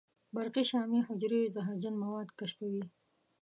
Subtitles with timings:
[0.35, 2.83] برقي شامي حجرې زهرجن مواد کشفوي.